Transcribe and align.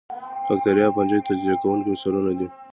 باکتریا 0.47 0.85
او 0.87 0.93
فنجي 0.95 1.17
د 1.19 1.25
تجزیه 1.27 1.55
کوونکو 1.61 1.87
مثالونه 1.93 2.31
دي 2.39 2.47